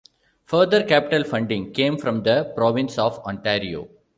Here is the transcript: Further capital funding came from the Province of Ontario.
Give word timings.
Further 0.45 0.83
capital 0.83 1.23
funding 1.23 1.73
came 1.73 1.95
from 1.95 2.23
the 2.23 2.51
Province 2.55 2.97
of 2.97 3.19
Ontario. 3.19 3.87